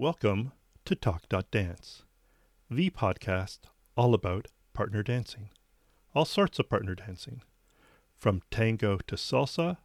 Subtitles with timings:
[0.00, 0.52] Welcome
[0.86, 2.04] to Talk Dance,
[2.70, 3.58] the podcast
[3.98, 5.50] all about partner dancing.
[6.14, 7.42] All sorts of partner dancing,
[8.16, 9.76] from tango to salsa,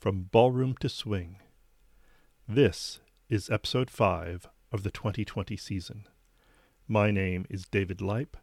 [0.00, 1.36] from ballroom to swing.
[2.48, 2.98] This
[3.28, 6.08] is episode 5 of the 2020 season.
[6.88, 8.34] My name is David Leip,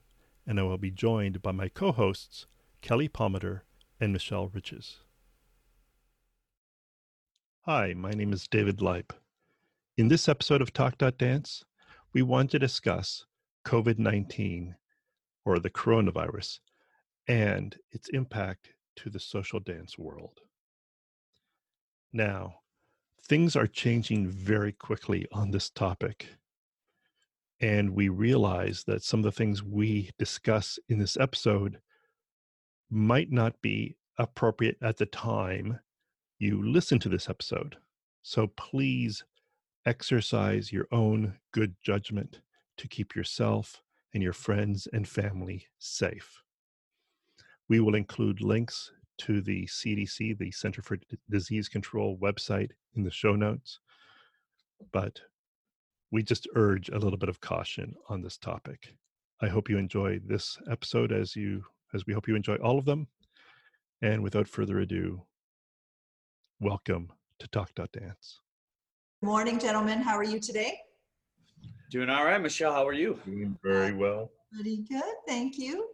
[0.48, 2.48] and I will be joined by my co hosts,
[2.80, 3.64] Kelly Palmater
[4.00, 5.00] and Michelle Riches.
[7.64, 9.12] Hi, my name is David Leip.
[10.00, 11.66] In this episode of Talk Dance,
[12.14, 13.26] we want to discuss
[13.68, 14.74] COVID 19
[15.44, 16.60] or the coronavirus
[17.28, 20.40] and its impact to the social dance world.
[22.14, 22.62] Now,
[23.28, 26.28] things are changing very quickly on this topic.
[27.60, 31.78] And we realize that some of the things we discuss in this episode
[32.90, 35.78] might not be appropriate at the time
[36.38, 37.76] you listen to this episode.
[38.22, 39.26] So please
[39.86, 42.42] exercise your own good judgment
[42.78, 43.82] to keep yourself
[44.14, 46.42] and your friends and family safe.
[47.68, 50.98] We will include links to the CDC, the Center for
[51.30, 53.80] Disease Control website in the show notes.
[54.92, 55.20] But
[56.12, 58.96] we just urge a little bit of caution on this topic.
[59.42, 61.64] I hope you enjoy this episode as you
[61.94, 63.08] as we hope you enjoy all of them.
[64.02, 65.24] And without further ado,
[66.60, 68.40] welcome to Talk Dance.
[69.22, 70.02] Morning, gentlemen.
[70.02, 70.80] How are you today?
[71.92, 72.72] Doing all right, Michelle.
[72.72, 73.20] How are you?
[73.26, 74.32] Doing very well.
[74.54, 75.90] Pretty good, thank you.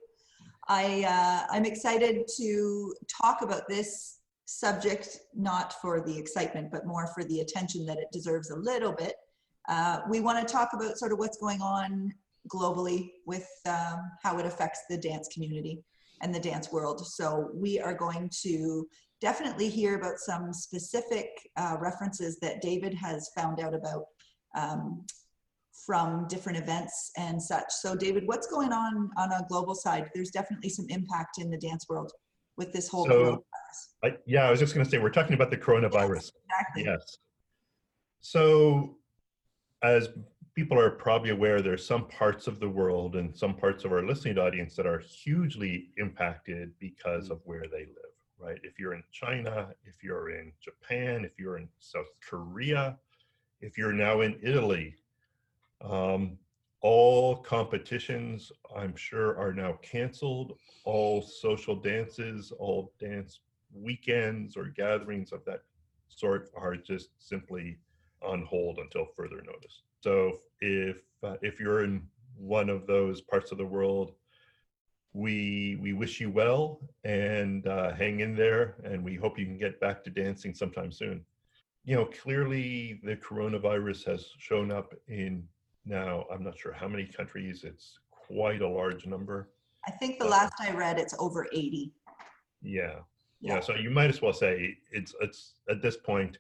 [0.68, 7.08] I uh, I'm excited to talk about this subject, not for the excitement, but more
[7.16, 9.16] for the attention that it deserves a little bit.
[9.68, 12.14] Uh, we want to talk about sort of what's going on
[12.48, 15.84] globally with um, how it affects the dance community
[16.22, 17.04] and the dance world.
[17.08, 18.88] So we are going to
[19.22, 24.06] definitely hear about some specific uh, references that David has found out about
[24.56, 25.06] um,
[25.86, 27.66] from different events and such.
[27.70, 30.10] So, David, what's going on on a global side?
[30.14, 32.12] There's definitely some impact in the dance world
[32.58, 33.06] with this whole.
[33.06, 33.44] So,
[34.04, 36.16] I, yeah, I was just going to say we're talking about the coronavirus.
[36.16, 36.84] Yes, exactly.
[36.86, 37.18] Yes.
[38.22, 38.98] So,
[39.84, 40.10] as
[40.56, 44.04] people are probably aware, there's some parts of the world and some parts of our
[44.04, 48.15] listening audience that are hugely impacted because of where they live.
[48.46, 48.60] Right?
[48.64, 52.96] If you're in China, if you're in Japan, if you're in South Korea,
[53.60, 54.94] if you're now in Italy,
[55.82, 56.38] um,
[56.82, 60.60] all competitions, I'm sure, are now canceled.
[60.84, 63.40] All social dances, all dance
[63.74, 65.62] weekends or gatherings of that
[66.08, 67.80] sort are just simply
[68.22, 69.82] on hold until further notice.
[70.02, 72.04] So if uh, if you're in
[72.38, 74.12] one of those parts of the world,
[75.16, 79.58] we we wish you well and uh, hang in there, and we hope you can
[79.58, 81.26] get back to dancing sometime soon.
[81.86, 85.48] You know, clearly the coronavirus has shown up in
[85.86, 89.50] now, I'm not sure how many countries, it's quite a large number.
[89.88, 91.92] I think the last I read, it's over 80.
[92.64, 92.96] Yeah.
[93.40, 93.60] Yeah.
[93.60, 96.40] So you might as well say it's, it's at this point,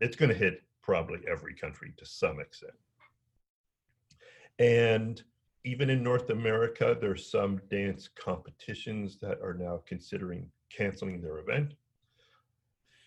[0.00, 2.74] it's going to hit probably every country to some extent.
[4.58, 5.22] And
[5.64, 11.74] even in North America, there's some dance competitions that are now considering canceling their event.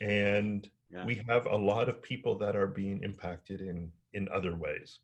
[0.02, 1.06] And yeah.
[1.06, 5.00] we have a lot of people that are being impacted in in other ways.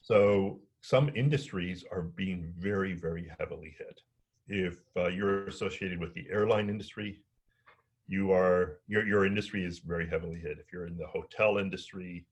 [0.00, 4.00] So some industries are being very, very heavily hit.
[4.48, 7.20] If uh, you're associated with the airline industry,
[8.06, 10.58] you are your your industry is very heavily hit.
[10.58, 12.26] If you're in the hotel industry,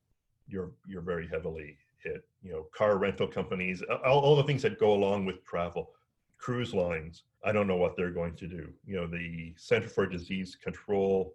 [0.46, 2.24] you're you're very heavily hit.
[2.42, 5.90] You know, car rental companies, all, all the things that go along with travel,
[6.38, 7.22] cruise lines.
[7.44, 8.68] I don't know what they're going to do.
[8.86, 11.34] You know, the Center for Disease Control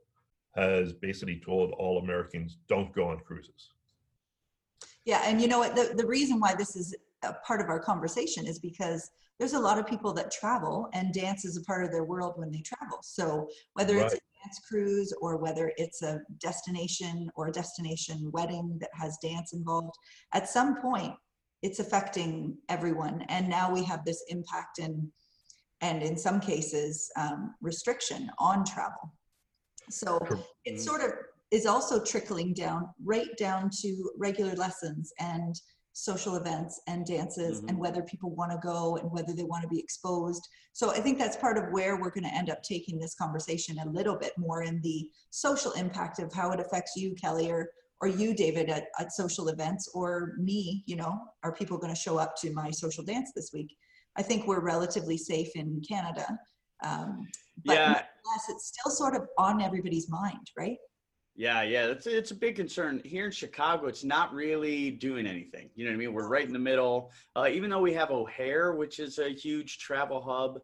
[0.55, 3.69] has basically told all Americans don't go on cruises.
[5.05, 5.75] Yeah, and you know what?
[5.75, 9.59] The, the reason why this is a part of our conversation is because there's a
[9.59, 12.59] lot of people that travel and dance is a part of their world when they
[12.59, 12.99] travel.
[13.01, 14.11] So whether right.
[14.11, 14.15] it's
[14.47, 19.95] dance cruise or whether it's a destination or a destination wedding that has dance involved,
[20.33, 21.13] at some point
[21.63, 23.23] it's affecting everyone.
[23.29, 25.09] And now we have this impact and
[25.81, 29.13] and in some cases um, restriction on travel.
[29.91, 30.19] So
[30.65, 31.11] it sort of
[31.51, 35.55] is also trickling down right down to regular lessons and
[35.97, 37.69] social events and dances mm-hmm.
[37.69, 40.47] and whether people want to go and whether they want to be exposed.
[40.73, 43.79] So I think that's part of where we're going to end up taking this conversation
[43.79, 47.71] a little bit more in the social impact of how it affects you, Kelly, or
[47.99, 51.99] or you, David, at, at social events, or me, you know, are people going to
[51.99, 53.75] show up to my social dance this week?
[54.15, 56.37] I think we're relatively safe in Canada.
[56.85, 57.25] Um,
[57.65, 58.01] but yeah.
[58.49, 60.77] it's still sort of on everybody's mind, right?
[61.37, 63.85] Yeah, yeah, it's it's a big concern here in Chicago.
[63.85, 65.69] It's not really doing anything.
[65.75, 66.13] You know what I mean?
[66.13, 67.11] We're right in the middle.
[67.35, 70.59] Uh, even though we have O'Hare, which is a huge travel hub,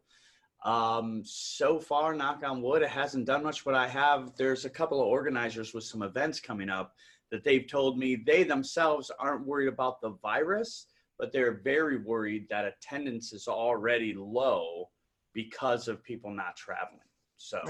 [0.64, 3.64] um, so far, knock on wood, it hasn't done much.
[3.64, 6.92] But I have there's a couple of organizers with some events coming up
[7.30, 10.86] that they've told me they themselves aren't worried about the virus,
[11.20, 14.90] but they're very worried that attendance is already low
[15.34, 16.98] because of people not traveling.
[17.36, 17.60] So,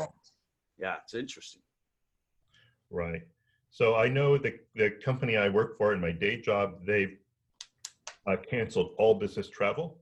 [0.79, 1.61] yeah, it's interesting.
[2.95, 3.23] Right.
[3.71, 7.17] So I know the, the company I work for in my day job, they've
[8.27, 9.99] uh, canceled all business travel.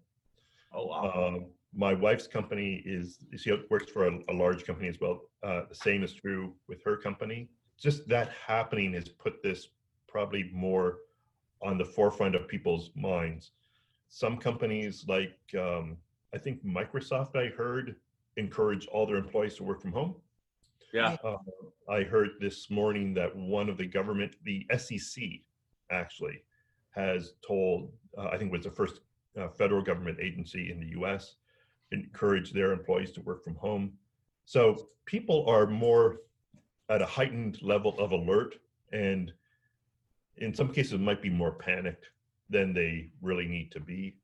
[0.74, 1.12] Oh wow.
[1.14, 5.22] Um, my wife's company is, she works for a, a large company as well.
[5.42, 7.48] Uh, the same is true with her company.
[7.80, 9.68] Just that happening has put this
[10.06, 10.98] probably more
[11.62, 13.52] on the forefront of people's minds.
[14.10, 15.96] Some companies, like um,
[16.34, 17.96] I think Microsoft, I heard,
[18.36, 20.14] encourage all their employees to work from home.
[20.92, 21.16] Yeah.
[21.24, 21.36] Uh,
[21.88, 25.24] I heard this morning that one of the government, the SEC,
[25.90, 26.42] actually
[26.90, 29.00] has told, uh, I think it was the first
[29.38, 31.36] uh, federal government agency in the US,
[31.90, 33.92] encourage their employees to work from home.
[34.44, 36.18] So people are more
[36.88, 38.56] at a heightened level of alert
[38.92, 39.32] and
[40.38, 42.06] in some cases might be more panicked
[42.50, 44.16] than they really need to be.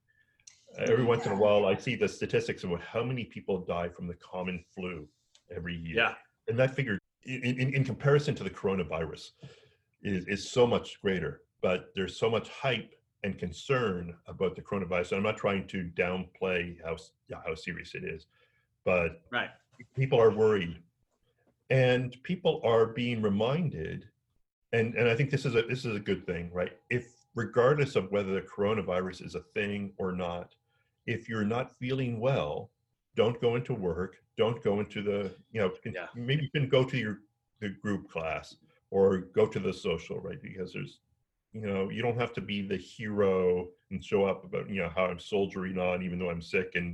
[0.79, 4.07] Every once in a while, I see the statistics of how many people die from
[4.07, 5.09] the common flu
[5.55, 6.15] every year Yeah.
[6.49, 9.31] And that figure in, in, in comparison to the coronavirus
[10.03, 15.09] is, is so much greater but there's so much hype and concern about the coronavirus.
[15.13, 16.97] And i'm not trying to downplay how,
[17.45, 18.27] how serious it is
[18.85, 19.51] but Right.
[19.97, 20.79] people are worried.
[21.71, 24.09] And people are being reminded
[24.73, 26.73] and and i think this is a this is a good thing right?
[26.91, 30.55] If regardless of whether the coronavirus is a thing or not
[31.07, 32.71] if you're not feeling well
[33.19, 34.13] don't go into work
[34.43, 35.21] don't go into the
[35.53, 36.07] you know can- Yeah.
[36.15, 37.15] maybe you can go to your
[37.63, 38.47] the group class
[38.91, 39.05] or
[39.39, 40.95] go to the social right because there's
[41.53, 44.91] you know you don't have to be the hero and show up about you know
[44.97, 46.89] how i'm soldiering on even though i'm sick and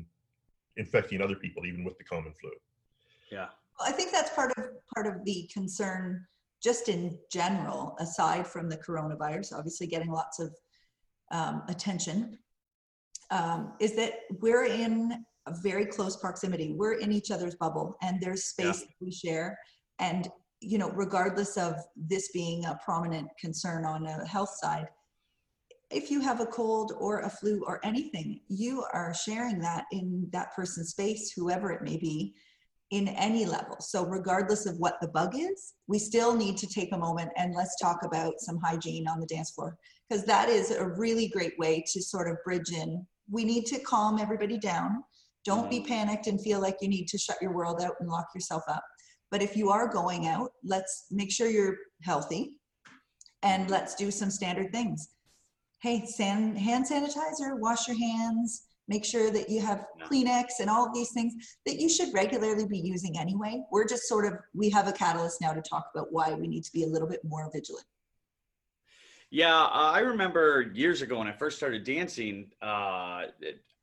[0.82, 2.50] infecting other people even with the common flu
[3.30, 3.48] Yeah.
[3.90, 6.24] I think that's part of part of the concern
[6.62, 10.48] just in general, aside from the coronavirus, obviously getting lots of
[11.38, 12.38] um, attention,
[13.38, 16.72] um, is that we're in a very close proximity.
[16.72, 19.58] We're in each other's bubble, and there's space that we share.
[19.98, 20.28] And
[20.60, 24.88] you know, regardless of this being a prominent concern on a health side,
[25.90, 30.28] if you have a cold or a flu or anything, you are sharing that in
[30.32, 32.34] that person's space, whoever it may be
[32.90, 33.76] in any level.
[33.80, 37.54] So regardless of what the bug is, we still need to take a moment and
[37.54, 39.76] let's talk about some hygiene on the dance floor
[40.08, 43.06] because that is a really great way to sort of bridge in.
[43.30, 45.02] We need to calm everybody down.
[45.44, 48.28] Don't be panicked and feel like you need to shut your world out and lock
[48.34, 48.82] yourself up.
[49.30, 52.52] But if you are going out, let's make sure you're healthy
[53.42, 55.08] and let's do some standard things.
[55.82, 60.86] Hey, san- hand sanitizer, wash your hands, make sure that you have Kleenex and all
[60.86, 61.34] of these things
[61.66, 63.62] that you should regularly be using anyway.
[63.70, 66.64] We're just sort of, we have a catalyst now to talk about why we need
[66.64, 67.84] to be a little bit more vigilant.
[69.30, 72.50] Yeah, uh, I remember years ago when I first started dancing.
[72.62, 73.24] Uh,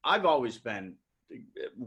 [0.03, 0.95] I've always been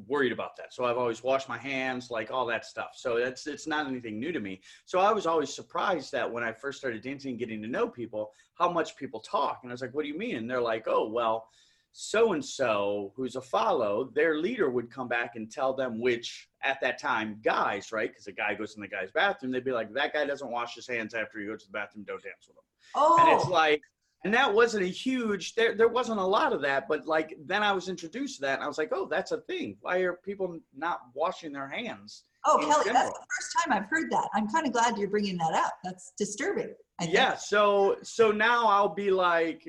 [0.09, 2.93] worried about that, so I've always washed my hands, like all that stuff.
[2.95, 4.61] So it's it's not anything new to me.
[4.85, 7.89] So I was always surprised that when I first started dancing, and getting to know
[7.89, 10.61] people, how much people talk, and I was like, "What do you mean?" And they're
[10.61, 11.49] like, "Oh, well."
[11.97, 16.49] So and so, who's a follow, their leader would come back and tell them which,
[16.65, 18.11] at that time, guys, right?
[18.11, 20.75] Because a guy goes in the guy's bathroom, they'd be like, "That guy doesn't wash
[20.75, 22.05] his hands after he goes to the bathroom.
[22.05, 22.65] Don't dance with him."
[22.97, 23.17] Oh.
[23.21, 23.83] and it's Oh, like
[24.25, 27.63] and that wasn't a huge there there wasn't a lot of that but like then
[27.63, 30.15] i was introduced to that and i was like oh that's a thing why are
[30.25, 34.29] people not washing their hands oh, Kelly, that's the first time I've heard that.
[34.35, 35.73] I'm kind of glad you're bringing that up.
[35.83, 36.75] That's disturbing.
[36.99, 37.17] I think.
[37.17, 39.67] yeah so so now i'll be like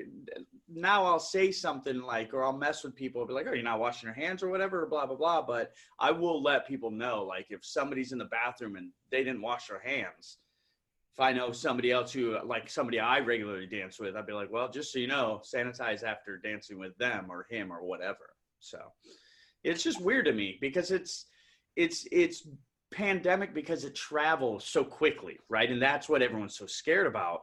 [0.71, 3.63] now i'll say something like or i'll mess with people I'll be like oh you're
[3.63, 6.91] not washing your hands or whatever or blah blah blah but i will let people
[6.91, 10.37] know like if somebody's in the bathroom and they didn't wash their hands
[11.15, 14.51] if i know somebody else who like somebody i regularly dance with i'd be like
[14.51, 18.35] well just so you know sanitize after dancing with them or him or whatever.
[18.59, 18.79] So
[19.63, 21.25] it's just weird to me because it's
[21.75, 22.47] it's it's
[22.91, 25.69] pandemic because it travels so quickly right?
[25.69, 27.41] And that's what everyone's so scared about.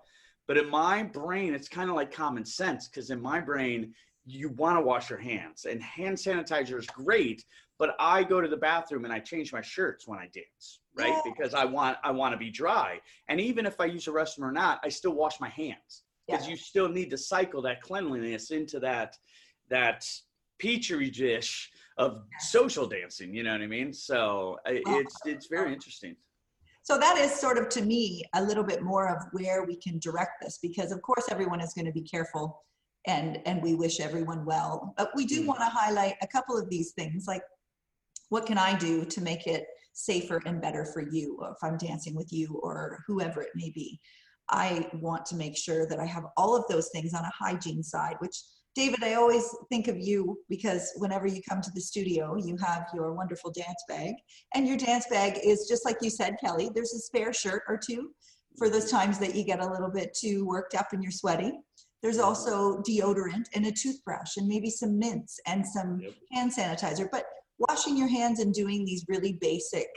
[0.49, 4.51] But in my brain it's kind of like common sense because in my brain you
[4.51, 7.45] want to wash your hands and hand sanitizer is great
[7.79, 11.09] but i go to the bathroom and i change my shirts when i dance right?
[11.09, 11.21] Yeah.
[11.25, 14.43] because i want i want to be dry and even if i use a restroom
[14.43, 16.53] or not i still wash my hands because Yeah.
[16.53, 19.17] you still need to cycle that cleanliness into that
[19.71, 20.05] that
[20.61, 23.93] petri dish of social dancing you know what i mean?
[23.93, 24.99] So uh, oh.
[24.99, 26.17] it's it's very interesting.
[26.85, 29.99] So that is sort of to me a little bit more of where we can
[30.01, 32.65] direct this because of course everyone is going to be careful
[33.07, 34.95] and and we wish everyone well.
[34.97, 35.47] But we do Mm.
[35.47, 37.43] want to highlight a couple of these things like
[38.29, 42.15] what can i do to make it safer and better for you if i'm dancing
[42.15, 44.01] with you or whoever it may be?
[44.49, 47.83] I want to make sure that i have all of those things on a hygiene
[47.83, 48.37] side which
[48.75, 52.87] david i always think of you because whenever you come to the studio you have
[52.95, 54.15] your wonderful dance bag
[54.55, 57.77] and your dance bag is just like you said kelly there's a spare shirt or
[57.79, 58.11] two
[58.59, 61.53] for those times that you get a little bit too worked up and you're sweaty
[62.03, 66.15] there's also deodorant and a toothbrush and maybe some mints and some Yep.
[66.33, 67.09] hand sanitizer.
[67.11, 67.25] But
[67.59, 69.89] washing your hands and doing these really basic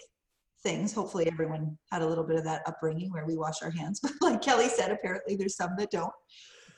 [0.61, 0.93] things.
[0.93, 3.99] Hopefully, everyone had a little bit of that upbringing where we wash our hands.
[4.03, 6.13] But like Kelly said, apparently there's some that don't.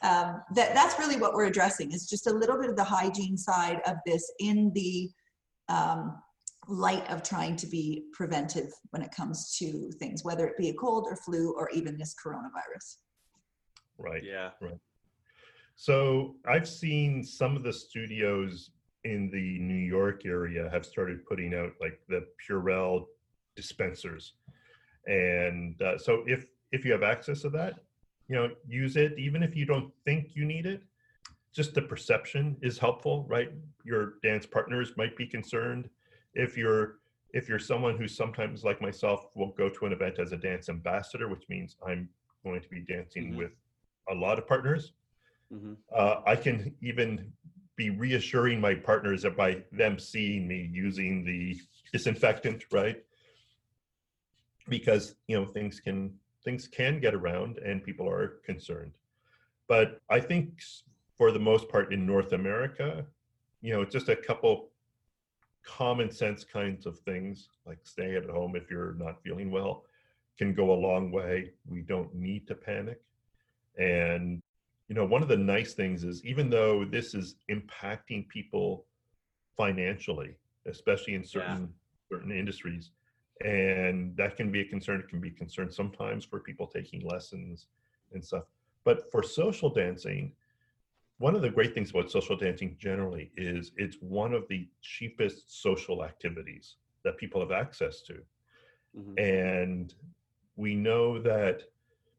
[0.04, 3.36] Um, that that's really what we're addressing is just a little bit of the hygiene
[3.36, 5.10] side of this in the
[5.70, 6.22] um,
[6.68, 10.74] light of trying to be preventive when it comes to things, whether it be a
[10.74, 12.98] cold or flu or even this coronavirus.
[13.98, 14.24] Right.
[14.24, 14.52] Yeah.
[15.88, 18.72] So I've seen some of the studios
[19.04, 23.06] in the New York area have started putting out like the Purell
[23.56, 24.34] dispensers,
[25.06, 27.76] and uh, so if if you have access to that,
[28.28, 30.82] you know, use it even if you don't think you need it.
[31.54, 33.52] Just the perception is helpful, right?
[33.84, 35.90] Your dance partners might be concerned
[36.34, 37.00] if you're
[37.34, 40.70] if you're someone who sometimes like myself will go to an event as a dance
[40.70, 42.10] ambassador, which means I'm
[42.44, 43.38] going to be dancing Mhm.
[43.38, 43.52] with
[44.10, 44.94] a lot of partners
[45.52, 47.32] hmm uh, I can even
[47.76, 51.60] be reassuring my partners that by them seeing me using the
[51.94, 53.04] disinfectant, right?
[54.68, 56.14] Because you know things can
[56.44, 58.94] things can get around and people are concerned.
[59.68, 60.62] But I think
[61.18, 63.06] for the most part in North America,
[63.62, 64.70] you know, just a couple
[65.64, 69.84] common sense kinds of things like stay at home if you're not feeling well
[70.38, 71.52] can go a long way.
[71.66, 73.02] We don't need to panic.
[73.78, 74.42] And
[74.88, 78.86] you know one of the nice things is even though this is impacting people
[79.56, 80.36] financially
[80.68, 81.74] especially in certain
[82.10, 82.92] certain industries
[83.44, 87.02] and that can be a concern it can be a concern sometimes for people taking
[87.02, 87.68] lessons
[88.14, 88.44] and stuff.
[88.84, 90.32] But for social dancing
[91.20, 95.62] one of the great things about social dancing generally is it's one of the cheapest
[95.62, 98.16] social activities that people have access to.
[98.96, 99.94] Hmm and
[100.56, 101.62] we know that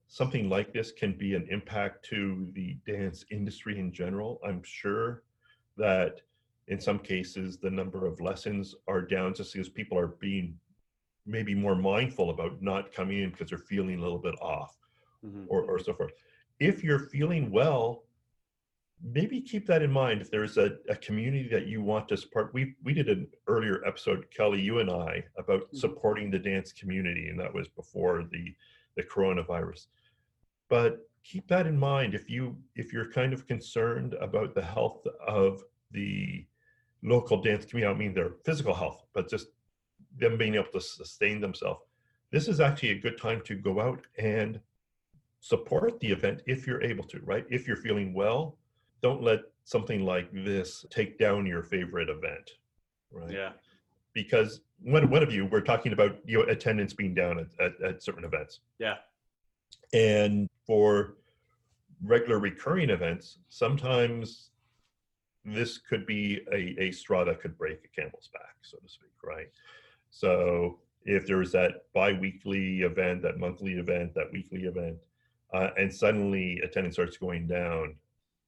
[0.08, 4.40] something like this can be an impact to the dance industry in general.
[4.46, 5.22] I'm sure
[5.76, 6.22] that
[6.68, 10.58] in some cases the number of lessons are down just because people are being
[11.26, 14.76] maybe more mindful about not coming in because they're feeling a little bit off
[15.22, 16.12] hmm or, or so forth.
[16.58, 18.04] If you're feeling well,
[19.02, 20.20] maybe keep that in mind.
[20.20, 23.82] If there's a, a community that you want to support, we we did an earlier
[23.86, 25.76] episode, Kelly, you and I, about Mhm.
[25.76, 28.54] supporting the dance community, and that was before the
[28.96, 29.86] the coronavirus.
[30.68, 35.06] But keep that in mind if you if you're kind of concerned about the health
[35.26, 36.44] of the
[37.02, 37.94] local dance community.
[37.94, 39.48] I mean their physical health, but just
[40.16, 41.80] them being able to sustain themselves.
[42.30, 44.60] This is actually a good time to go out and
[45.40, 47.46] support the event if you're able to, right?
[47.48, 48.58] If you're feeling well,
[49.02, 52.50] don't let something like this take down your favorite event,
[53.10, 53.30] right?
[53.30, 53.50] Yeah.
[54.12, 57.82] Because one, one of you were talking about you know, attendance being down at, at,
[57.82, 58.60] at certain events.
[58.78, 58.96] Yeah.
[59.92, 61.14] And for
[62.04, 64.50] regular recurring events, sometimes
[65.44, 69.10] this could be a, a straw that could break a camel's back, so to speak,
[69.24, 69.48] right?
[70.10, 74.98] So if there's that bi-weekly event, that monthly event, that weekly event,
[75.54, 77.96] uh, and suddenly attendance starts going down,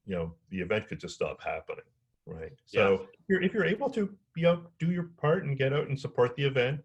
[0.07, 1.85] you know, the event could just stop happening,
[2.27, 2.53] right?
[2.67, 5.89] So if, you're, if you're able to, you know, do your part and get out
[5.89, 6.81] and support the event,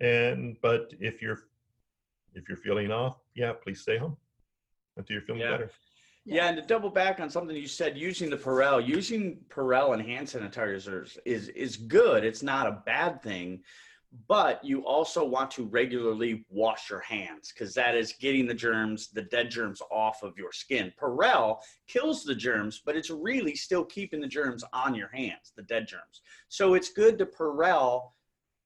[0.00, 1.40] and but if you're
[2.34, 4.16] if you're feeling off, yeah, please stay home
[4.98, 5.50] until you're feeling Yeah.
[5.52, 5.70] better.
[6.24, 10.02] Yeah, and to double back on something you said, using the Purell, using Purell and
[10.02, 12.22] hand sanitizers is is good.
[12.22, 13.64] It's not a bad thing,
[14.26, 19.08] but you also want to regularly wash your hands because that is getting the germs,
[19.08, 20.92] the dead germs off of your skin.
[21.00, 25.62] Purell kills the germs, but it's really still keeping the germs on your hands, the
[25.62, 26.20] dead germs.
[26.48, 28.12] So it's good to Purell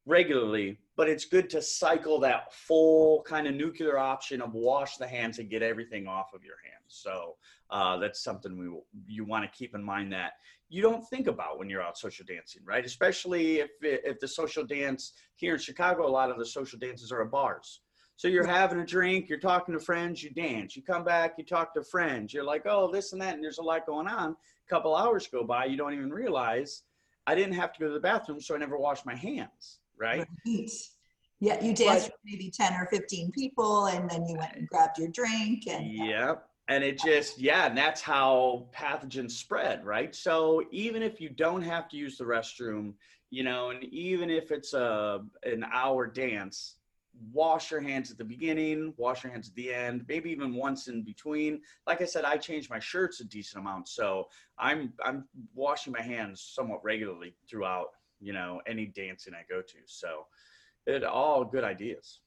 [0.07, 5.07] regularly, but it's good to cycle that full kind of nuclear option of wash the
[5.07, 6.75] hands and get everything off of your hands.
[6.89, 7.37] So
[7.71, 8.69] uh, that's something we
[9.07, 10.33] you want to keep in mind that
[10.69, 12.85] you don't think about when you're out social dancing, right?
[12.85, 17.13] Especially if if the social dance here in Chicago, a lot of the social dances
[17.13, 17.81] are at bars.
[18.17, 21.45] So you're having a drink, you're talking to friends, you dance, you come back, you
[21.45, 24.31] talk to friends, you're like, oh, this and that, and there's a lot going on.
[24.31, 26.83] A couple hours go by, you don't even realize
[27.27, 30.27] I didn't have to go to the bathroom, so I never washed my hands, right?
[30.47, 30.71] Right.
[31.41, 34.99] Yeah, you danced with maybe 10 or 15 people and then you went and grabbed
[34.99, 36.49] your drink and uh, Yep.
[36.69, 40.15] And it just, yeah, and that's how pathogens spread, right?
[40.15, 42.95] So even if you don't have to use the restroom,
[43.31, 46.77] you know, and even if it's a an hour dance,
[47.33, 50.87] wash your hands at the beginning, wash your hands at the end, maybe even once
[50.87, 51.61] in between.
[51.87, 54.29] Like I said, I change my shirts a decent amount, so
[54.59, 57.89] I'm I'm washing my hands somewhat regularly throughout,
[58.23, 59.79] you know, any dancing I go to.
[59.87, 60.27] So
[60.87, 62.21] it all good ideas.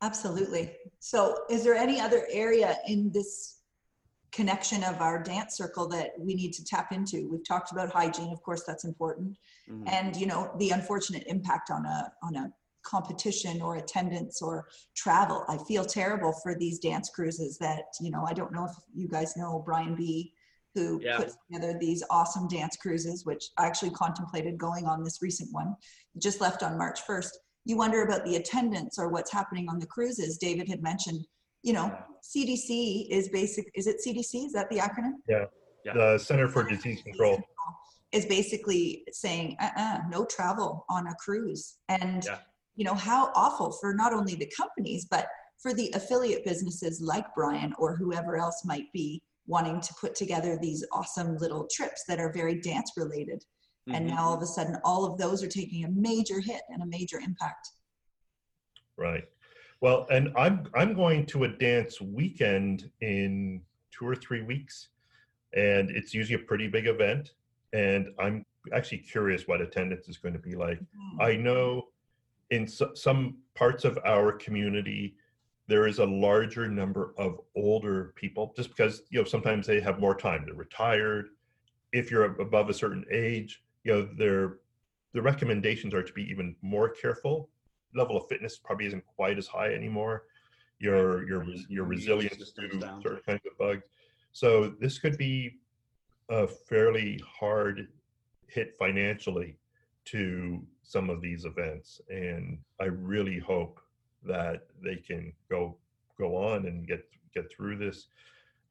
[0.00, 0.72] Absolutely.
[0.98, 3.58] So is there any other area in this
[4.32, 7.28] connection of our dance circle that we need to tap into?
[7.30, 9.36] We've talked about hygiene, of course, that's important.
[9.70, 9.86] Mm-hmm.
[9.86, 12.52] And you know, the unfortunate impact on a on a
[12.82, 14.66] competition or attendance or
[14.96, 15.44] travel.
[15.48, 19.08] I feel terrible for these dance cruises that, you know, I don't know if you
[19.08, 20.32] guys know Brian B
[20.74, 21.18] who yeah.
[21.18, 25.74] puts together these awesome dance cruises, which I actually contemplated going on this recent one.
[26.18, 27.30] Just left on March 1st
[27.64, 30.38] you wonder about the attendance or what's happening on the cruises.
[30.38, 31.24] David had mentioned,
[31.62, 33.70] you know, CDC is basic.
[33.74, 34.46] Is it CDC?
[34.46, 35.12] Is that the acronym?
[35.28, 35.44] Yeah.
[35.84, 35.94] yeah.
[35.94, 37.40] The Center for Disease Control
[38.10, 41.76] is basically saying, uh-uh, no travel on a cruise.
[41.88, 42.38] And, yeah.
[42.74, 45.28] you know, how awful for not only the companies, but
[45.62, 50.58] for the affiliate businesses like Brian or whoever else might be wanting to put together
[50.60, 53.44] these awesome little trips that are very dance related.
[53.88, 53.94] Mm-hmm.
[53.96, 56.82] And now all of a sudden, all of those are taking a major hit and
[56.82, 57.70] a major impact.
[58.96, 59.24] Right.
[59.80, 64.88] Well, and I'm I'm going to a dance weekend in two or three weeks,
[65.54, 67.32] and it's usually a pretty big event.
[67.72, 70.78] And I'm actually curious what attendance is going to be like.
[70.78, 71.22] Mm-hmm.
[71.22, 71.88] I know
[72.50, 75.16] in so, some parts of our community,
[75.72, 79.98] there is a larger number of older people, just because you know sometimes they have
[79.98, 80.42] more time.
[80.44, 81.30] They're retired.
[81.92, 84.58] If you're above a certain age, you know, their
[85.14, 87.48] the recommendations are to be even more careful.
[87.94, 90.24] Level of fitness probably isn't quite as high anymore.
[90.78, 92.80] Your your your resilience to certain
[93.26, 93.84] kinds of bugs.
[94.32, 95.56] So this could be
[96.28, 97.88] a fairly hard
[98.46, 99.56] hit financially
[100.04, 103.80] to some of these events, and I really hope
[104.24, 105.76] that they can go
[106.18, 107.04] go on and get
[107.34, 108.06] get through this.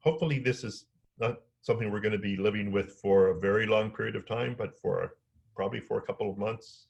[0.00, 0.86] Hopefully, this is
[1.18, 4.54] not something we're going to be living with for a very long period of time,
[4.58, 5.14] but for
[5.54, 6.86] probably for a couple of months,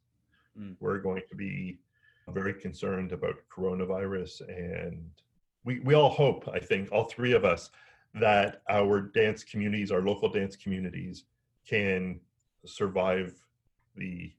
[0.58, 0.74] mm.
[0.80, 1.78] we're going to be
[2.28, 4.40] very concerned about coronavirus.
[4.48, 5.10] And
[5.64, 7.70] we, we all hope, I think, all three of us,
[8.14, 11.24] that our dance communities, our local dance communities,
[11.66, 12.20] can
[12.64, 13.34] survive
[13.96, 14.32] the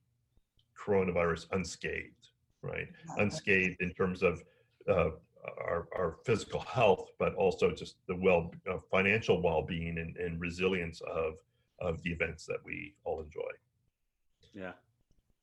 [0.77, 2.22] coronavirus unscathed,
[2.63, 2.87] right?
[3.17, 4.43] Unscathed in terms of
[4.87, 5.09] uh,
[5.57, 11.01] our, our physical health, but also just the well uh, financial well-being and, and resilience
[11.01, 11.33] of
[11.81, 13.51] of the events that we all enjoy.
[14.53, 14.73] Yeah.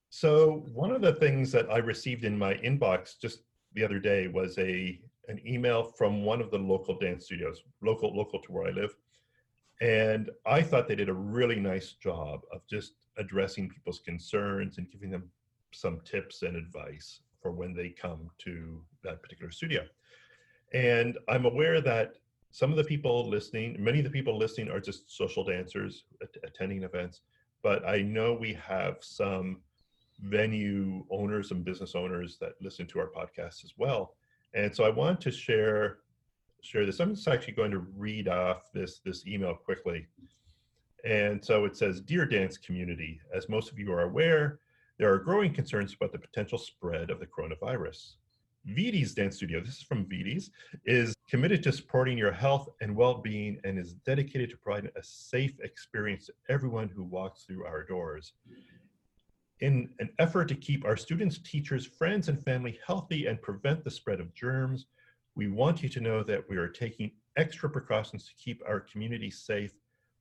[0.09, 3.41] So one of the things that I received in my inbox just
[3.75, 8.17] the other day was a an email from one of the local dance studios, local
[8.17, 8.97] local to where I live,
[9.81, 14.91] and I thought they did a really nice job of just addressing people's concerns and
[14.91, 15.31] giving them
[15.73, 19.85] some tips and advice for when they come to that particular studio.
[20.73, 22.15] And I'm aware that
[22.53, 26.05] some of the people listening, many of the people listening are just social dancers
[26.45, 27.21] attending events,
[27.63, 29.61] but I know we have some
[30.23, 34.15] venue owners and business owners that listen to our podcast as well.
[34.55, 35.99] And so I want to share
[36.63, 37.01] share this.
[37.01, 40.07] I'm just actually going to read off this this email quickly.
[41.05, 44.59] And so it says, Dear dance community, as most of you are aware,
[45.01, 48.17] there are growing concerns about the potential spread of the coronavirus.
[48.69, 50.51] VD's Dance Studio, this is from VD's,
[50.85, 55.03] is committed to supporting your health and well being and is dedicated to providing a
[55.03, 58.35] safe experience to everyone who walks through our doors.
[59.61, 63.91] In an effort to keep our students, teachers, friends, and family healthy and prevent the
[63.91, 64.85] spread of germs,
[65.35, 69.31] we want you to know that we are taking extra precautions to keep our community
[69.31, 69.73] safe,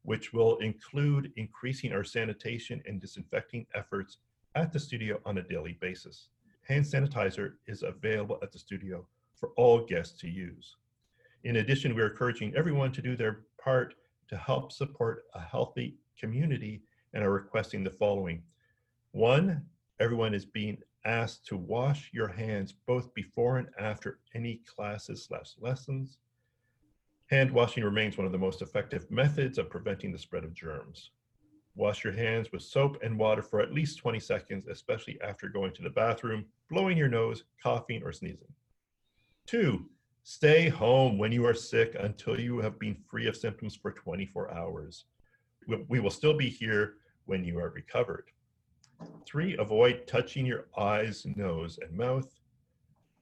[0.03, 4.19] which will include increasing our sanitation and disinfecting efforts
[4.55, 6.29] at the studio on a daily basis.
[6.67, 10.75] Hand sanitizer is available at the studio for all guests to use.
[11.43, 13.95] In addition, we're encouraging everyone to do their part
[14.27, 16.81] to help support a healthy community
[17.13, 18.43] and are requesting the following.
[19.11, 19.65] One,
[19.99, 25.55] everyone is being asked to wash your hands both before and after any classes slash
[25.59, 26.17] lessons.
[27.27, 31.11] Hand washing remains one of the most effective methods of preventing the spread of germs.
[31.79, 35.71] Wash your hands with soap and water for at least 20 seconds, especially after going
[35.75, 38.53] to the bathroom, blowing your nose, coughing, or sneezing.
[39.47, 39.85] Two,
[40.23, 44.53] stay home when you are sick until you have been free of symptoms for 24
[44.53, 45.05] hours.
[45.87, 46.95] We will still be here
[47.27, 48.25] when you are recovered.
[49.25, 52.29] Three, avoid touching your eyes, nose, and mouth.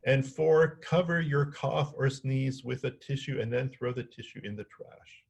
[0.07, 4.41] And four, cover your cough or sneeze with a tissue and then throw the tissue
[4.43, 5.23] in the trash.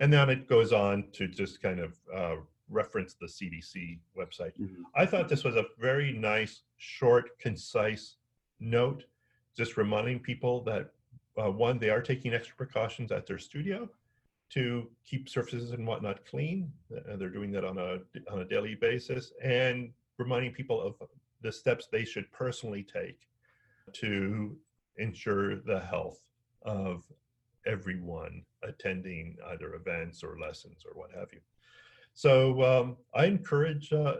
[0.00, 2.36] And then it goes on to just kind of uh,
[2.68, 4.52] reference the CDC website.
[4.60, 4.82] Mm-hmm.
[4.94, 8.16] I thought this was a very nice, short, concise
[8.60, 9.04] note,
[9.56, 10.90] just reminding people that
[11.36, 13.88] uh, one, they are taking extra precautions at their studio
[14.50, 16.70] to keep surfaces and whatnot clean.
[16.94, 17.98] Uh, they're doing that on a
[18.32, 20.94] on a daily basis, and reminding people of
[21.42, 23.26] the steps they should personally take
[23.92, 24.56] to
[24.96, 26.20] ensure the health
[26.62, 27.02] of
[27.66, 31.40] everyone attending either events or lessons or what have you.
[32.14, 34.16] So um, I encourage uh,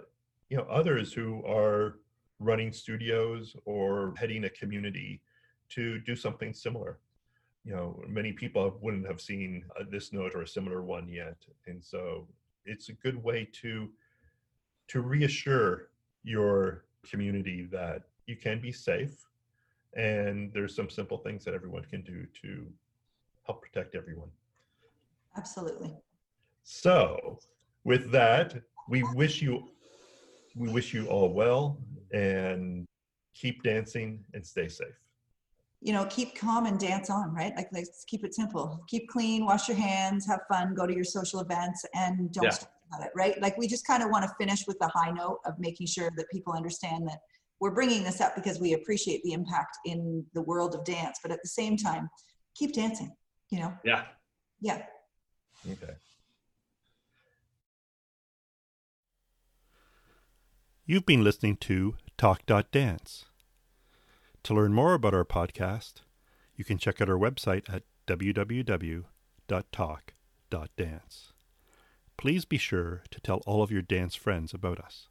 [0.51, 2.01] you know others who are
[2.41, 5.23] running studios or heading a community
[5.71, 6.99] to do something similar.
[7.65, 11.37] You know, many people wouldn't have seen uh, this note or a similar one yet,
[11.67, 12.29] and so
[12.67, 13.89] it's a good way to
[14.89, 15.91] to reassure
[16.25, 19.25] your community that you can be safe
[19.97, 22.67] and there's some simple things that everyone can do to
[23.47, 24.29] help protect everyone.
[25.37, 25.95] Absolutely.
[26.65, 27.39] So,
[27.85, 28.55] with that,
[28.89, 29.69] we wish you
[30.57, 31.79] we wish you all well
[32.13, 32.87] and
[33.35, 34.87] keep dancing and stay safe.
[35.81, 37.53] You know, keep calm and dance on, right?
[37.57, 38.81] Like let's keep it simple.
[38.89, 42.51] Keep clean, wash your hands, have fun, go to your social events and don't yeah.
[42.51, 43.41] stress about it, right?
[43.43, 46.11] Like we just kind of want to finish with the high note of making sure
[46.17, 47.19] that people understand that
[47.61, 51.33] we're bringing this up because we appreciate the impact in the world of dance, but
[51.33, 52.09] at the same time,
[52.55, 53.15] keep dancing,
[53.51, 53.75] you know?
[53.85, 54.05] Yeah.
[54.61, 54.83] Yeah.
[55.69, 55.95] Okay.
[60.87, 63.25] You've been listening to Talk.Dance.
[64.43, 66.03] To learn more about our podcast,
[66.57, 69.03] you can check out our website at www.talk.dance.
[72.19, 75.09] Please be sure to tell all of your dance friends about us.